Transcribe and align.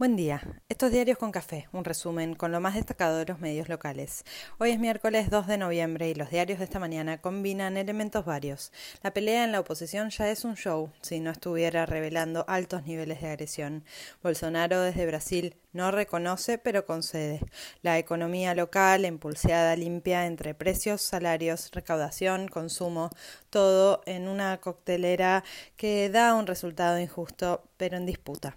Buen 0.00 0.16
día. 0.16 0.40
Estos 0.70 0.92
diarios 0.92 1.18
con 1.18 1.30
café, 1.30 1.68
un 1.72 1.84
resumen 1.84 2.34
con 2.34 2.52
lo 2.52 2.58
más 2.58 2.74
destacado 2.74 3.18
de 3.18 3.26
los 3.26 3.38
medios 3.38 3.68
locales. 3.68 4.24
Hoy 4.56 4.70
es 4.70 4.78
miércoles 4.78 5.28
2 5.28 5.46
de 5.46 5.58
noviembre 5.58 6.08
y 6.08 6.14
los 6.14 6.30
diarios 6.30 6.58
de 6.58 6.64
esta 6.64 6.78
mañana 6.78 7.20
combinan 7.20 7.76
elementos 7.76 8.24
varios. 8.24 8.72
La 9.02 9.12
pelea 9.12 9.44
en 9.44 9.52
la 9.52 9.60
oposición 9.60 10.08
ya 10.08 10.30
es 10.30 10.46
un 10.46 10.56
show, 10.56 10.90
si 11.02 11.20
no 11.20 11.30
estuviera 11.30 11.84
revelando 11.84 12.46
altos 12.48 12.86
niveles 12.86 13.20
de 13.20 13.28
agresión. 13.28 13.84
Bolsonaro 14.22 14.80
desde 14.80 15.04
Brasil 15.04 15.54
no 15.72 15.90
reconoce 15.90 16.58
pero 16.58 16.86
concede. 16.86 17.40
La 17.82 17.98
economía 17.98 18.54
local, 18.54 19.04
impulseada 19.04 19.76
limpia 19.76 20.26
entre 20.26 20.54
precios, 20.54 21.02
salarios, 21.02 21.70
recaudación, 21.72 22.48
consumo, 22.48 23.10
todo 23.50 24.02
en 24.06 24.28
una 24.28 24.58
coctelera 24.58 25.44
que 25.76 26.10
da 26.10 26.34
un 26.34 26.46
resultado 26.46 26.98
injusto 26.98 27.62
pero 27.76 27.96
en 27.96 28.06
disputa. 28.06 28.54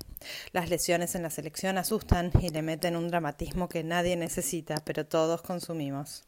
Las 0.52 0.70
lesiones 0.70 1.16
en 1.16 1.24
la 1.24 1.30
selección 1.30 1.78
asustan 1.78 2.32
y 2.42 2.50
le 2.50 2.62
meten 2.62 2.96
un 2.96 3.10
dramatismo 3.10 3.70
que 3.70 3.84
nadie 3.84 4.16
necesita, 4.16 4.76
pero 4.86 5.06
todos 5.06 5.42
consumimos. 5.42 6.24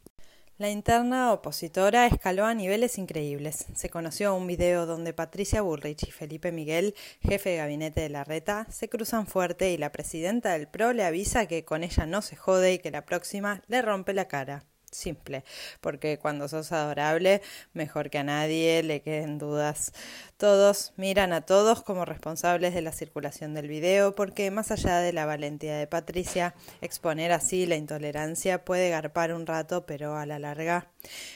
La 0.58 0.70
interna 0.70 1.34
opositora 1.34 2.06
escaló 2.06 2.46
a 2.46 2.54
niveles 2.54 2.98
increíbles. 2.98 3.66
Se 3.76 3.90
conoció 3.90 4.34
un 4.34 4.48
video 4.48 4.86
donde 4.86 5.12
Patricia 5.12 5.62
Bullrich 5.62 6.08
y 6.08 6.12
Felipe 6.12 6.54
Miguel, 6.54 6.96
jefe 7.20 7.50
de 7.50 7.58
gabinete 7.58 8.00
de 8.00 8.08
la 8.08 8.24
reta, 8.24 8.66
se 8.72 8.88
cruzan 8.88 9.28
fuerte 9.28 9.72
y 9.72 9.78
la 9.78 9.92
presidenta 9.92 10.54
del 10.54 10.70
PRO 10.70 10.94
le 10.94 11.04
avisa 11.04 11.46
que 11.48 11.66
con 11.66 11.84
ella 11.84 12.06
no 12.06 12.22
se 12.22 12.38
jode 12.38 12.72
y 12.72 12.80
que 12.80 12.90
la 12.90 13.06
próxima 13.06 13.64
le 13.68 13.82
rompe 13.82 14.14
la 14.14 14.30
cara 14.30 14.64
simple, 14.96 15.44
porque 15.82 16.18
cuando 16.18 16.48
sos 16.48 16.72
adorable, 16.72 17.42
mejor 17.74 18.10
que 18.10 18.20
a 18.20 18.24
nadie 18.24 18.82
le 18.84 19.02
queden 19.02 19.38
dudas. 19.38 19.92
Todos 20.38 20.94
miran 20.98 21.34
a 21.34 21.42
todos 21.42 21.82
como 21.84 22.06
responsables 22.06 22.74
de 22.74 22.82
la 22.82 22.92
circulación 22.92 23.54
del 23.54 23.68
video, 23.68 24.16
porque 24.16 24.52
más 24.52 24.72
allá 24.72 25.00
de 25.00 25.14
la 25.14 25.26
valentía 25.26 25.78
de 25.78 25.88
Patricia, 25.88 26.56
exponer 26.82 27.32
así 27.32 27.66
la 27.66 27.76
intolerancia 27.76 28.66
puede 28.66 28.90
garpar 28.90 29.34
un 29.34 29.46
rato, 29.46 29.86
pero 29.86 30.18
a 30.18 30.26
la 30.26 30.40
larga. 30.40 30.90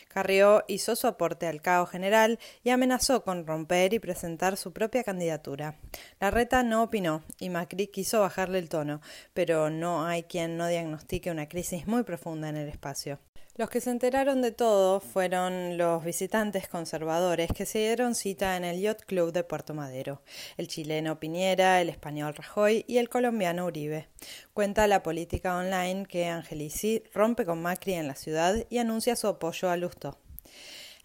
Carrió 0.08 0.64
hizo 0.68 0.96
su 0.96 1.08
aporte 1.08 1.48
al 1.48 1.62
caos 1.62 1.90
general 1.90 2.40
y 2.64 2.72
amenazó 2.72 3.24
con 3.24 3.46
romper 3.46 3.94
y 3.94 4.00
presentar 4.00 4.58
su 4.58 4.74
propia 4.74 5.04
candidatura. 5.04 5.78
La 6.20 6.32
reta 6.32 6.64
no 6.64 6.84
opinó 6.84 7.24
y 7.40 7.50
Macri 7.50 7.88
quiso 7.88 8.22
bajarle 8.22 8.60
el 8.60 8.70
tono, 8.70 9.02
pero 9.34 9.70
no 9.70 10.06
hay 10.06 10.24
quien 10.24 10.58
no 10.58 10.68
diagnostique 10.68 11.32
una 11.32 11.48
crisis 11.48 11.88
muy 11.88 12.04
profunda 12.04 12.50
en 12.50 12.58
el 12.58 12.70
espacio. 12.70 13.20
Los 13.60 13.70
que 13.70 13.82
se 13.82 13.92
enteraron 13.92 14.42
de 14.42 14.54
todo 14.54 15.02
fueron 15.02 15.78
los 15.78 16.02
visitantes 16.06 16.70
conservadores 16.70 17.52
que 17.52 17.66
se 17.66 17.80
dieron 17.80 18.16
cita 18.16 18.56
en 18.56 18.64
el 18.64 18.80
Yacht 18.80 19.04
Club 19.04 19.34
de 19.34 19.44
Puerto 19.44 19.74
Madero, 19.74 20.22
el 20.56 20.70
chileno 20.70 21.20
Piñera, 21.20 21.82
el 21.82 21.90
español 21.90 22.36
Rajoy 22.36 22.86
y 22.88 23.00
el 23.00 23.10
colombiano 23.10 23.66
Uribe. 23.66 24.08
Cuenta 24.54 24.88
la 24.88 25.04
política 25.04 25.58
online 25.58 26.06
que 26.06 26.28
Angelici 26.28 27.04
rompe 27.14 27.46
con 27.46 27.62
Macri 27.62 27.96
en 27.96 28.08
la 28.08 28.16
ciudad 28.16 28.56
y 28.70 28.78
anuncia 28.78 29.18
su 29.18 29.28
apoyo 29.28 29.70
a 29.70 29.76
Lusto. 29.76 30.18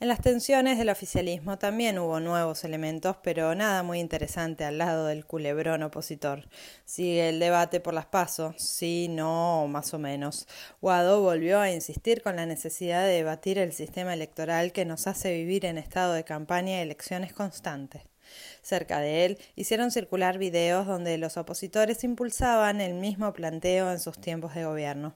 En 0.01 0.09
las 0.09 0.21
tensiones 0.21 0.77
del 0.77 0.89
oficialismo 0.91 1.57
también 1.57 2.01
hubo 2.01 2.19
nuevos 2.19 2.65
elementos, 2.65 3.17
pero 3.23 3.55
nada 3.55 3.85
muy 3.85 4.01
interesante 4.01 4.65
al 4.65 4.77
lado 4.77 5.07
del 5.07 5.25
culebrón 5.25 5.85
opositor. 5.85 6.49
Sigue 6.85 7.29
el 7.29 7.39
debate 7.39 7.79
por 7.79 7.95
las 7.95 8.07
pasos, 8.07 8.57
sí, 8.61 9.07
no, 9.09 9.69
más 9.69 9.95
o 9.95 10.01
menos. 10.01 10.49
Guado 10.81 11.23
volvió 11.23 11.61
a 11.61 11.71
insistir 11.71 12.23
con 12.23 12.35
la 12.37 12.45
necesidad 12.45 13.05
de 13.05 13.13
debatir 13.13 13.57
el 13.57 13.73
sistema 13.73 14.13
electoral 14.15 14.73
que 14.73 14.85
nos 14.85 15.07
hace 15.07 15.33
vivir 15.33 15.65
en 15.65 15.79
estado 15.79 16.13
de 16.13 16.25
campaña 16.25 16.79
y 16.79 16.83
elecciones 16.83 17.33
constantes. 17.33 18.03
Cerca 18.63 18.99
de 18.99 19.25
él 19.25 19.39
hicieron 19.55 19.93
circular 19.93 20.39
videos 20.39 20.87
donde 20.87 21.19
los 21.19 21.37
opositores 21.37 22.03
impulsaban 22.03 22.81
el 22.81 22.95
mismo 22.95 23.33
planteo 23.33 23.93
en 23.93 24.01
sus 24.01 24.21
tiempos 24.21 24.55
de 24.55 24.65
gobierno. 24.65 25.15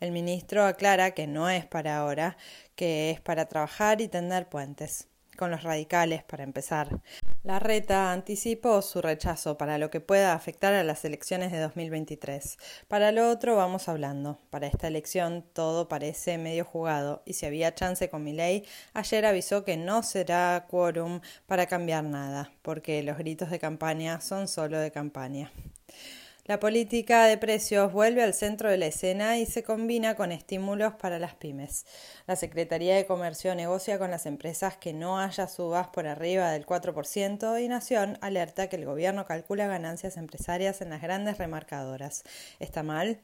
El 0.00 0.12
ministro 0.12 0.64
aclara 0.64 1.12
que 1.12 1.26
no 1.26 1.48
es 1.48 1.66
para 1.66 1.98
ahora, 1.98 2.36
que 2.74 3.10
es 3.10 3.20
para 3.20 3.46
trabajar 3.46 4.00
y 4.00 4.08
tender 4.08 4.48
puentes 4.48 5.08
con 5.36 5.50
los 5.50 5.62
radicales 5.62 6.22
para 6.22 6.44
empezar. 6.44 7.00
La 7.42 7.58
reta 7.58 8.12
anticipó 8.12 8.82
su 8.82 9.02
rechazo 9.02 9.58
para 9.58 9.78
lo 9.78 9.90
que 9.90 10.00
pueda 10.00 10.34
afectar 10.34 10.74
a 10.74 10.84
las 10.84 11.04
elecciones 11.04 11.50
de 11.50 11.58
2023. 11.58 12.56
Para 12.88 13.12
lo 13.12 13.28
otro 13.30 13.56
vamos 13.56 13.88
hablando. 13.88 14.38
Para 14.50 14.66
esta 14.66 14.88
elección 14.88 15.44
todo 15.52 15.88
parece 15.88 16.38
medio 16.38 16.64
jugado 16.64 17.22
y 17.24 17.32
si 17.32 17.46
había 17.46 17.74
chance 17.74 18.08
con 18.08 18.22
mi 18.22 18.32
ley, 18.32 18.64
ayer 18.94 19.26
avisó 19.26 19.64
que 19.64 19.76
no 19.76 20.02
será 20.02 20.66
quórum 20.68 21.20
para 21.46 21.66
cambiar 21.66 22.04
nada, 22.04 22.52
porque 22.62 23.02
los 23.02 23.18
gritos 23.18 23.50
de 23.50 23.58
campaña 23.58 24.20
son 24.20 24.48
solo 24.48 24.78
de 24.78 24.92
campaña. 24.92 25.50
La 26.44 26.58
política 26.58 27.26
de 27.26 27.38
precios 27.38 27.92
vuelve 27.92 28.20
al 28.20 28.34
centro 28.34 28.68
de 28.68 28.76
la 28.76 28.86
escena 28.86 29.38
y 29.38 29.46
se 29.46 29.62
combina 29.62 30.16
con 30.16 30.32
estímulos 30.32 30.94
para 30.94 31.20
las 31.20 31.36
pymes. 31.36 31.86
La 32.26 32.34
Secretaría 32.34 32.96
de 32.96 33.06
Comercio 33.06 33.54
negocia 33.54 33.96
con 33.96 34.10
las 34.10 34.26
empresas 34.26 34.76
que 34.76 34.92
no 34.92 35.20
haya 35.20 35.46
subas 35.46 35.86
por 35.90 36.08
arriba 36.08 36.50
del 36.50 36.66
4% 36.66 37.62
y 37.62 37.68
Nación 37.68 38.18
alerta 38.22 38.68
que 38.68 38.74
el 38.74 38.86
gobierno 38.86 39.24
calcula 39.24 39.68
ganancias 39.68 40.16
empresarias 40.16 40.80
en 40.80 40.90
las 40.90 41.00
grandes 41.00 41.38
remarcadoras. 41.38 42.24
¿Está 42.58 42.82
mal? 42.82 43.20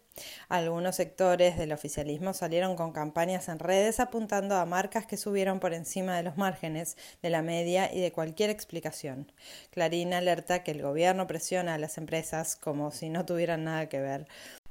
Algunos 0.48 0.96
sectores 0.96 1.56
del 1.56 1.72
oficialismo 1.72 2.32
salieron 2.34 2.76
con 2.76 2.92
campañas 2.92 3.48
en 3.48 3.58
redes 3.58 4.00
apuntando 4.00 4.56
a 4.56 4.66
marcas 4.66 5.06
que 5.06 5.16
subieron 5.16 5.60
por 5.60 5.74
encima 5.74 6.16
de 6.16 6.22
los 6.22 6.36
márgenes 6.36 6.96
de 7.22 7.30
la 7.30 7.42
media 7.42 7.92
y 7.92 8.00
de 8.00 8.12
cualquier 8.12 8.50
explicación. 8.50 9.32
Clarín 9.70 10.14
alerta 10.14 10.64
que 10.64 10.72
el 10.72 10.82
gobierno 10.82 11.26
presiona 11.26 11.74
a 11.74 11.78
las 11.78 11.98
empresas 11.98 12.56
como 12.56 12.90
si 12.90 13.07
no 13.08 13.24
tuvieran 13.24 13.64
nada 13.64 13.88
que 13.88 14.00
ver. 14.00 14.26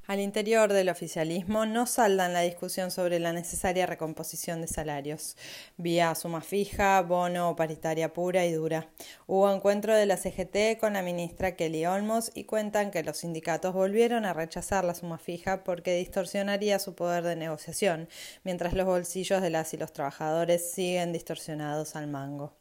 Al 0.07 0.21
interior 0.21 0.71
del 0.71 0.87
oficialismo 0.87 1.65
no 1.65 1.85
saldan 1.85 2.31
la 2.31 2.39
discusión 2.39 2.91
sobre 2.91 3.19
la 3.19 3.33
necesaria 3.33 3.85
recomposición 3.85 4.61
de 4.61 4.67
salarios, 4.67 5.35
vía 5.75 6.15
suma 6.15 6.39
fija, 6.39 7.01
bono 7.01 7.49
o 7.49 7.57
paritaria 7.57 8.13
pura 8.13 8.45
y 8.45 8.53
dura. 8.53 8.87
Hubo 9.25 9.51
encuentro 9.51 9.93
de 9.93 10.05
la 10.05 10.15
CGT 10.15 10.79
con 10.79 10.93
la 10.93 11.01
ministra 11.01 11.57
Kelly 11.57 11.85
Olmos 11.87 12.31
y 12.33 12.45
cuentan 12.45 12.89
que 12.89 13.03
los 13.03 13.17
sindicatos 13.17 13.73
volvieron 13.73 14.23
a 14.23 14.31
rechazar 14.31 14.85
la 14.85 14.95
suma 14.95 15.17
fija 15.17 15.65
porque 15.65 15.97
distorsionaría 15.97 16.79
su 16.79 16.95
poder 16.95 17.25
de 17.25 17.35
negociación, 17.35 18.07
mientras 18.45 18.71
los 18.71 18.85
bolsillos 18.85 19.41
de 19.41 19.49
las 19.49 19.73
y 19.73 19.77
los 19.77 19.91
trabajadores 19.91 20.71
siguen 20.71 21.11
distorsionados 21.11 21.97
al 21.97 22.07
mango. 22.07 22.53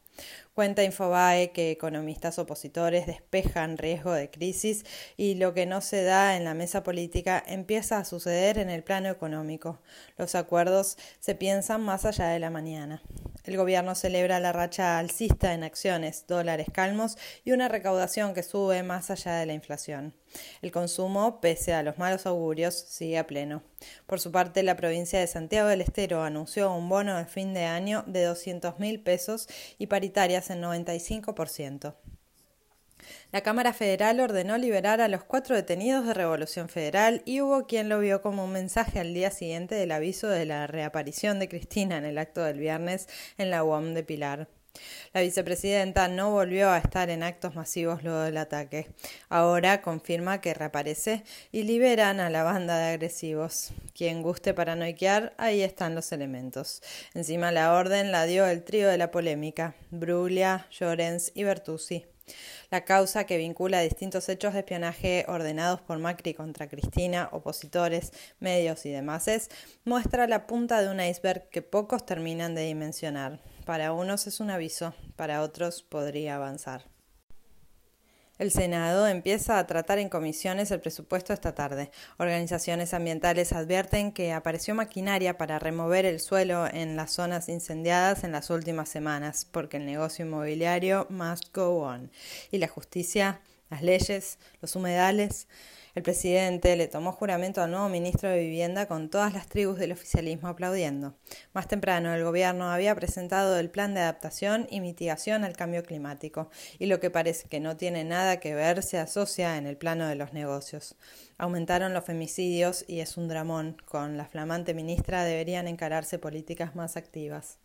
Cuenta 0.55 0.85
Infobae 0.85 1.53
que 1.53 1.71
economistas 1.71 2.39
opositores 2.39 3.07
despejan 3.07 3.79
riesgo 3.79 4.13
de 4.13 4.31
crisis 4.31 4.85
y 5.17 5.35
lo 5.35 5.53
que 5.55 5.67
no 5.67 5.81
se 5.81 6.03
da 6.03 6.37
en 6.37 6.45
la 6.45 6.55
mesa 6.55 6.83
política 6.83 7.43
empieza 7.47 7.99
a 7.99 8.05
suceder 8.05 8.59
en 8.59 8.71
el 8.71 8.83
plano 8.83 9.09
económico. 9.09 9.81
Los 10.17 10.35
acuerdos 10.35 10.97
se 11.21 11.35
piensan 11.35 11.83
más 11.83 12.05
allá 12.05 12.29
de 12.29 12.39
la 12.39 12.51
mañana. 12.51 13.03
El 13.47 13.57
gobierno 13.57 13.95
celebra 13.95 14.41
la 14.41 14.53
racha 14.53 14.99
alcista 14.99 15.55
en 15.55 15.63
acciones, 15.63 16.25
dólares 16.27 16.67
calmos 16.73 17.17
y 17.45 17.53
una 17.53 17.69
recaudación 17.69 18.35
que 18.35 18.43
sube 18.43 18.83
más 18.83 19.09
allá 19.11 19.37
de 19.37 19.47
la 19.47 19.55
inflación. 19.55 20.15
El 20.63 20.73
consumo, 20.73 21.41
pese 21.41 21.73
a 21.73 21.85
los 21.85 21.97
malos 21.97 22.27
augurios, 22.27 22.75
sigue 22.75 23.19
a 23.19 23.27
pleno. 23.29 23.63
Por 24.07 24.19
su 24.19 24.33
parte, 24.33 24.65
la 24.65 24.75
provincia 24.75 25.21
de 25.21 25.29
Santiago 25.29 25.69
del 25.69 25.81
Estero 25.81 26.25
anunció 26.25 26.75
un 26.75 26.89
bono 26.89 27.17
de 27.17 27.27
fin 27.27 27.55
de 27.55 27.67
año 27.67 28.03
de 28.09 28.25
200 28.25 28.81
mil 28.81 29.01
pesos 29.01 29.49
y 29.79 29.87
paritarias 29.87 30.51
en 30.51 30.61
95%. 30.63 31.95
La 33.33 33.43
Cámara 33.43 33.73
Federal 33.73 34.21
ordenó 34.21 34.57
liberar 34.59 35.01
a 35.01 35.09
los 35.09 35.25
cuatro 35.25 35.55
detenidos 35.55 36.07
de 36.07 36.15
Revolución 36.15 36.69
Federal 36.69 37.23
y 37.25 37.41
hubo 37.41 37.67
quien 37.67 37.89
lo 37.89 37.99
vio 38.01 38.23
como 38.23 38.45
un 38.45 38.53
mensaje 38.53 39.01
al 39.01 39.15
día 39.15 39.31
siguiente 39.31 39.75
del 39.75 39.93
aviso 39.93 40.29
de 40.29 40.47
la 40.47 40.67
reaparición 40.67 41.39
de 41.39 41.49
Cristina 41.49 41.99
en 41.99 42.05
el 42.05 42.19
acto 42.19 42.43
del 42.43 42.59
viernes 42.59 43.09
en 43.39 43.51
la 43.51 43.65
UOM 43.65 43.95
de 43.95 44.05
Pilar. 44.05 44.49
La 45.13 45.21
vicepresidenta 45.21 46.09
no 46.09 46.31
volvió 46.31 46.71
a 46.71 46.79
estar 46.79 47.11
en 47.11 47.23
actos 47.23 47.55
masivos 47.55 48.03
luego 48.03 48.21
del 48.21 48.37
ataque. 48.37 48.89
Ahora 49.29 49.83
confirma 49.83 50.41
que 50.41 50.55
reaparece 50.55 51.25
y 51.53 51.63
liberan 51.63 52.21
a 52.21 52.31
la 52.31 52.43
banda 52.43 52.79
de 52.79 52.93
agresivos. 52.93 53.71
Quien 53.95 54.23
guste 54.23 54.55
paranoiquear, 54.55 55.35
ahí 55.39 55.63
están 55.63 55.95
los 55.95 56.13
elementos. 56.13 56.83
Encima 57.15 57.53
la 57.53 57.73
orden 57.75 58.13
la 58.13 58.27
dio 58.27 58.47
el 58.47 58.65
trío 58.65 58.89
de 58.89 58.99
la 58.99 59.11
polémica, 59.11 59.75
Bruglia, 59.91 60.67
Llorens 60.71 61.33
y 61.35 61.45
Bertuzzi. 61.45 62.07
La 62.71 62.85
causa 62.85 63.25
que 63.25 63.39
vincula 63.39 63.81
distintos 63.81 64.29
hechos 64.29 64.53
de 64.53 64.61
espionaje 64.61 65.25
ordenados 65.29 65.81
por 65.81 65.99
Macri 65.99 66.35
contra 66.35 66.69
Cristina, 66.69 67.29
opositores, 67.33 68.13
medios 68.41 68.85
y 68.87 68.91
demás 68.91 69.27
muestra 69.85 70.27
la 70.27 70.47
punta 70.47 70.83
de 70.83 70.89
un 70.89 71.01
iceberg 71.01 71.49
que 71.51 71.63
pocos 71.63 72.05
terminan 72.05 72.55
de 72.55 72.63
dimensionar. 72.63 73.41
Para 73.65 73.93
unos 73.93 74.27
es 74.27 74.41
un 74.41 74.51
aviso, 74.51 74.95
para 75.17 75.43
otros 75.43 75.83
podría 75.83 76.37
avanzar. 76.37 76.96
El 78.39 78.51
Senado 78.51 79.07
empieza 79.07 79.59
a 79.59 79.67
tratar 79.67 79.99
en 79.99 80.11
comisiones 80.11 80.71
el 80.71 80.81
presupuesto 80.81 81.33
esta 81.33 81.55
tarde. 81.55 81.91
Organizaciones 82.19 82.93
ambientales 82.93 83.55
advierten 83.55 84.13
que 84.13 84.35
apareció 84.35 84.75
maquinaria 84.75 85.39
para 85.39 85.59
remover 85.59 86.05
el 86.05 86.21
suelo 86.21 86.67
en 86.67 86.97
las 86.97 87.13
zonas 87.13 87.49
incendiadas 87.49 88.25
en 88.25 88.33
las 88.33 88.51
últimas 88.51 88.91
semanas, 88.91 89.47
porque 89.51 89.79
el 89.79 89.87
negocio 89.87 90.27
inmobiliario 90.27 91.07
must 91.09 91.55
go 91.55 91.83
on. 91.83 92.11
Y 92.51 92.59
la 92.59 92.69
justicia, 92.69 93.41
las 93.71 93.83
leyes, 93.83 94.39
los 94.61 94.77
humedales. 94.77 95.49
El 95.97 96.03
presidente 96.03 96.77
le 96.77 96.89
tomó 96.89 97.11
juramento 97.11 97.63
al 97.63 97.71
nuevo 97.71 97.89
ministro 97.89 98.29
de 98.29 98.41
Vivienda 98.41 98.85
con 98.85 99.09
todas 99.09 99.33
las 99.33 99.47
tribus 99.47 99.79
del 99.79 99.93
oficialismo 99.93 100.49
aplaudiendo. 100.49 101.15
Más 101.55 101.69
temprano, 101.69 102.15
el 102.15 102.23
gobierno 102.23 102.71
había 102.71 102.95
presentado 102.95 103.59
el 103.59 103.71
plan 103.71 103.95
de 103.95 104.01
adaptación 104.01 104.67
y 104.71 104.81
mitigación 104.81 105.43
al 105.43 105.57
cambio 105.57 105.83
climático, 105.85 106.51
y 106.79 106.85
lo 106.85 107.01
que 107.01 107.11
parece 107.11 107.49
que 107.49 107.61
no 107.61 107.79
tiene 107.79 108.05
nada 108.05 108.41
que 108.41 108.55
ver 108.55 108.83
se 108.83 108.99
asocia 108.99 109.57
en 109.57 109.67
el 109.67 109.79
plano 109.79 110.07
de 110.07 110.17
los 110.17 110.35
negocios. 110.35 110.97
Aumentaron 111.39 111.95
los 111.95 112.05
femicidios 112.05 112.85
y 112.87 113.01
es 113.01 113.17
un 113.17 113.29
dramón. 113.29 113.79
Con 113.87 114.19
la 114.19 114.27
flamante 114.27 114.75
ministra 114.75 115.25
deberían 115.25 115.67
encararse 115.67 116.19
políticas 116.19 116.77
más 116.77 116.99
activas. 116.99 117.57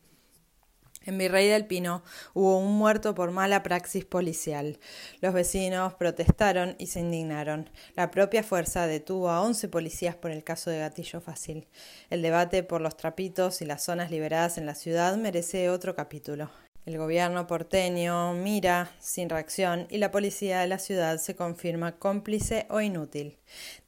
En 1.03 1.17
Virrey 1.17 1.47
del 1.47 1.65
Pino 1.65 2.03
hubo 2.35 2.59
un 2.59 2.77
muerto 2.77 3.15
por 3.15 3.31
mala 3.31 3.63
praxis 3.63 4.05
policial. 4.05 4.79
Los 5.19 5.33
vecinos 5.33 5.95
protestaron 5.95 6.75
y 6.77 6.87
se 6.87 6.99
indignaron. 6.99 7.69
La 7.95 8.11
propia 8.11 8.43
fuerza 8.43 8.85
detuvo 8.85 9.29
a 9.29 9.41
11 9.41 9.67
policías 9.69 10.15
por 10.15 10.29
el 10.29 10.43
caso 10.43 10.69
de 10.69 10.79
Gatillo 10.79 11.19
Fácil. 11.19 11.67
El 12.11 12.21
debate 12.21 12.61
por 12.61 12.81
los 12.81 12.97
trapitos 12.97 13.61
y 13.61 13.65
las 13.65 13.83
zonas 13.83 14.11
liberadas 14.11 14.59
en 14.59 14.67
la 14.67 14.75
ciudad 14.75 15.17
merece 15.17 15.71
otro 15.71 15.95
capítulo. 15.95 16.51
El 16.83 16.97
gobierno 16.97 17.45
porteño 17.45 18.33
mira 18.33 18.91
sin 18.99 19.29
reacción 19.29 19.85
y 19.91 19.99
la 19.99 20.09
policía 20.09 20.61
de 20.61 20.67
la 20.67 20.79
ciudad 20.79 21.19
se 21.19 21.35
confirma 21.35 21.99
cómplice 21.99 22.65
o 22.71 22.81
inútil. 22.81 23.37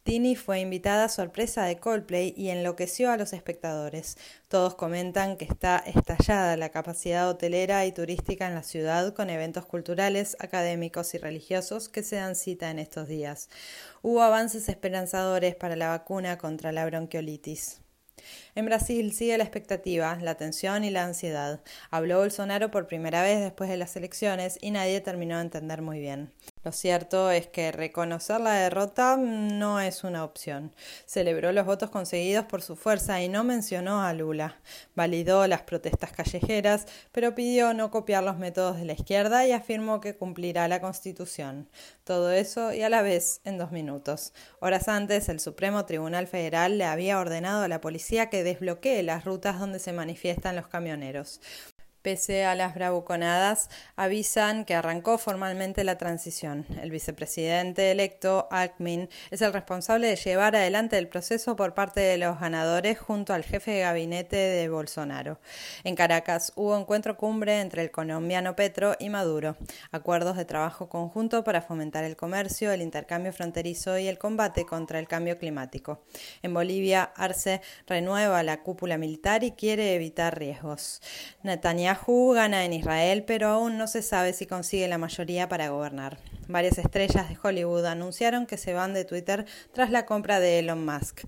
Tini 0.04 0.36
fue 0.36 0.60
invitada 0.60 1.06
a 1.06 1.10
sorpresa 1.10 1.63
de 1.63 1.80
Coldplay 1.80 2.36
y 2.38 2.50
enloqueció 2.50 3.10
a 3.10 3.18
los 3.18 3.34
espectadores. 3.34 4.18
Todos 4.48 4.75
comentan 4.75 5.38
que 5.38 5.45
está 5.45 5.78
estallada 5.80 6.56
la 6.56 6.69
capacidad 6.69 7.28
hotelera 7.28 7.84
y 7.88 7.92
turística 7.94 8.45
en 8.45 8.54
la 8.54 8.63
ciudad 8.63 9.16
con 9.16 9.31
eventos 9.31 9.66
culturales, 9.66 10.38
académicos 10.39 11.16
y 11.16 11.18
religiosos 11.18 11.89
que 11.89 12.04
se 12.04 12.18
dan 12.18 12.36
cita 12.36 12.69
en 12.69 12.78
estos 12.78 13.07
días. 13.07 13.50
Hubo 14.04 14.22
avances 14.22 14.69
esperanzadores 14.69 15.56
para 15.56 15.75
la 15.75 15.89
vacuna 15.89 16.38
contra 16.38 16.72
la 16.72 16.86
bronquiolitis. 16.86 17.82
En 18.56 18.66
Brasil 18.66 19.14
sigue 19.14 19.38
la 19.38 19.44
expectativa, 19.44 20.18
la 20.22 20.36
tensión 20.36 20.84
y 20.84 20.90
la 20.90 21.06
ansiedad. 21.06 21.62
Habló 21.92 22.20
Bolsonaro 22.20 22.72
por 22.72 22.88
primera 22.88 23.22
vez 23.22 23.40
después 23.42 23.70
de 23.70 23.78
las 23.78 23.96
elecciones 23.96 24.58
y 24.62 24.72
nadie 24.72 25.02
terminó 25.02 25.36
de 25.38 25.44
entender 25.44 25.81
muy 25.81 26.00
bien. 26.00 26.31
Lo 26.63 26.71
cierto 26.71 27.30
es 27.30 27.48
que 27.48 27.74
reconocer 27.74 28.39
la 28.39 28.54
derrota 28.54 29.18
no 29.18 29.81
es 29.81 30.06
una 30.06 30.24
opción. 30.24 30.74
Celebró 31.06 31.51
los 31.51 31.65
votos 31.65 31.89
conseguidos 31.89 32.45
por 32.45 32.62
su 32.62 32.77
fuerza 32.77 33.21
y 33.21 33.27
no 33.27 33.44
mencionó 33.44 34.01
a 34.01 34.13
Lula. 34.13 34.56
Validó 34.95 35.45
las 35.48 35.63
protestas 35.63 36.13
callejeras, 36.13 36.86
pero 37.12 37.36
pidió 37.36 37.74
no 37.74 37.92
copiar 37.92 38.24
los 38.24 38.38
métodos 38.38 38.77
de 38.77 38.86
la 38.86 38.94
izquierda 38.94 39.45
y 39.45 39.51
afirmó 39.51 40.00
que 40.00 40.15
cumplirá 40.15 40.69
la 40.69 40.80
Constitución. 40.80 41.68
Todo 42.06 42.31
eso 42.31 42.71
y 42.71 42.81
a 42.81 42.89
la 42.89 43.01
vez 43.01 43.42
en 43.44 43.57
dos 43.57 43.71
minutos. 43.71 44.31
Horas 44.62 44.88
antes, 44.88 45.27
el 45.27 45.42
Supremo 45.42 45.86
Tribunal 45.86 46.27
Federal 46.27 46.77
le 46.77 46.86
había 46.86 47.19
ordenado 47.19 47.63
a 47.63 47.68
la 47.68 47.81
policía 47.81 48.30
que 48.30 48.44
desbloquee 48.44 49.04
las 49.04 49.25
rutas 49.25 49.60
donde 49.60 49.80
se 49.80 49.92
manifiestan 49.92 50.56
los 50.56 50.68
camioneros. 50.68 51.42
Pese 52.03 52.44
a 52.44 52.53
las 52.53 52.75
bravuconadas, 52.75 53.69
avisan 53.95 54.65
que 54.65 54.75
arrancó 54.75 55.17
formalmente 55.17 55.85
la 55.85 55.97
transición. 55.97 56.65
El 56.81 56.91
vicepresidente 56.91 57.91
electo, 57.91 58.50
Alckmin, 58.51 59.07
es 59.31 59.41
el 59.41 59.53
responsable 59.53 60.07
de 60.07 60.17
llevar 60.17 60.53
adelante 60.53 60.97
el 60.97 61.07
proceso 61.07 61.55
por 61.55 61.73
parte 61.73 62.01
de 62.01 62.17
los 62.17 62.41
ganadores 62.41 63.00
junto 63.00 63.33
al 63.33 63.45
jefe 63.45 63.71
de 63.71 63.79
gabinete 63.79 64.35
de 64.35 64.67
Bolsonaro. 64.67 65.39
En 65.85 65.95
Caracas 65.95 66.51
hubo 66.57 66.77
encuentro 66.77 67.15
cumbre 67.15 67.61
entre 67.61 67.81
el 67.81 67.89
colombiano 67.89 68.53
Petro 68.53 68.97
y 69.00 69.07
Maduro, 69.07 69.55
acuerdos 69.94 70.35
de 70.35 70.44
trabajo 70.44 70.89
conjunto 70.89 71.45
para 71.45 71.61
fomentar 71.61 72.03
el 72.03 72.17
comercio, 72.17 72.73
el 72.73 72.81
intercambio 72.81 73.31
fronterizo 73.31 73.97
y 73.97 74.09
el 74.09 74.17
combate 74.17 74.65
contra 74.65 75.00
el 75.00 75.07
cambio 75.07 75.38
climático. 75.38 76.03
En 76.41 76.53
Bolivia, 76.53 77.13
Arce 77.15 77.61
renueva 77.88 78.44
la 78.44 78.61
cúpula 78.61 78.97
militar 78.97 79.45
y 79.45 79.51
quiere 79.51 79.95
evitar 79.95 80.38
riesgos. 80.38 81.01
Netanyahu 81.44 81.93
Netanyahu 81.94 82.34
gana 82.34 82.66
en 82.66 82.74
Israel, 82.74 83.24
pero 83.25 83.50
aún 83.50 83.78
no 83.78 83.88
se 83.88 84.01
sabe 84.01 84.34
si 84.34 84.48
consigue 84.48 84.88
la 84.88 84.98
mayoría 84.98 85.48
para 85.48 85.69
gobernar. 85.69 86.18
Varias 86.48 86.78
estrellas 86.78 87.30
de 87.30 87.38
Hollywood 87.42 87.86
anunciaron 87.86 88.45
que 88.45 88.57
se 88.57 88.74
van 88.74 88.94
de 88.94 89.06
Twitter 89.06 89.45
tras 89.74 89.92
la 89.92 90.06
compra 90.06 90.40
de 90.40 90.60
Elon 90.60 90.84
Musk. 90.84 91.22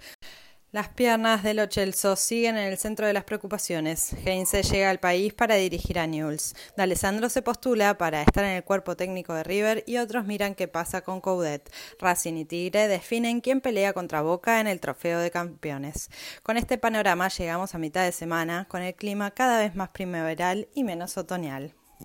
Las 0.75 0.89
piernas 0.89 1.41
de 1.41 1.53
Lo 1.53 1.67
Celso 1.67 2.17
siguen 2.17 2.57
en 2.57 2.65
el 2.65 2.77
centro 2.77 3.07
de 3.07 3.13
las 3.13 3.23
preocupaciones. 3.23 4.11
Heinze 4.25 4.61
llega 4.61 4.89
al 4.89 4.99
país 4.99 5.33
para 5.33 5.55
dirigir 5.55 5.97
a 5.97 6.05
Newell's. 6.05 6.53
D'Alessandro 6.75 7.29
se 7.29 7.41
postula 7.41 7.97
para 7.97 8.21
estar 8.21 8.43
en 8.43 8.57
el 8.57 8.63
cuerpo 8.65 8.97
técnico 8.97 9.33
de 9.33 9.45
River 9.45 9.85
y 9.87 9.99
otros 9.99 10.25
miran 10.25 10.53
qué 10.53 10.67
pasa 10.67 10.99
con 10.99 11.21
Coudet. 11.21 11.71
Racing 11.97 12.33
y 12.33 12.43
Tigre 12.43 12.89
definen 12.89 13.39
quién 13.39 13.61
pelea 13.61 13.93
contra 13.93 14.21
Boca 14.21 14.59
en 14.59 14.67
el 14.67 14.81
Trofeo 14.81 15.19
de 15.19 15.31
Campeones. 15.31 16.09
Con 16.43 16.57
este 16.57 16.77
panorama 16.77 17.29
llegamos 17.29 17.73
a 17.73 17.77
mitad 17.77 18.03
de 18.03 18.11
semana 18.11 18.65
con 18.67 18.81
el 18.81 18.95
clima 18.95 19.31
cada 19.31 19.59
vez 19.59 19.75
más 19.75 19.91
primaveral 19.91 20.67
y 20.73 20.83
menos 20.83 21.15
otoñal. 21.17 21.73